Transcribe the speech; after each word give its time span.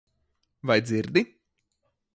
Vai 0.67 0.79
dzirdi? 0.81 1.21